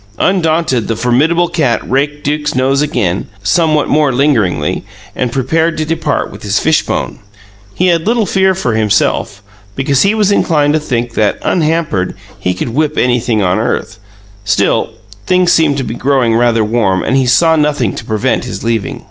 [0.17, 4.83] Undaunted, the formidable cat raked Duke's nose again, somewhat more lingeringly,
[5.15, 7.19] and prepared to depart with his fishbone.
[7.75, 9.43] He had little fear for himself,
[9.75, 13.99] because he was inclined to think that, unhampered, he could whip anything on earth;
[14.43, 14.93] still,
[15.27, 18.99] things seemed to be growing rather warm and he saw nothing to prevent his leaving.